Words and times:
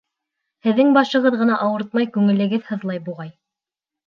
Һеҙҙең 0.67 0.93
башығыҙ 0.95 1.37
ғына 1.41 1.57
ауыртмай, 1.67 2.09
күңелегеҙ 2.17 2.65
һыҙлай, 2.71 3.05
буғай. 3.13 3.31